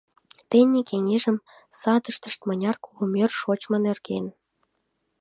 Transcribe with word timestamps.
Тений 0.49 0.85
кеҥежым 0.89 1.37
садыштышт 1.79 2.41
мыняр 2.47 2.75
кугымӧр 2.83 3.31
шочмо 3.39 3.77
нерген. 3.85 4.25